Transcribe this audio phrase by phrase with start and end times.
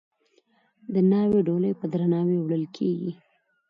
[0.93, 3.11] د ناوې ډولۍ په درناوي وړل کیږي.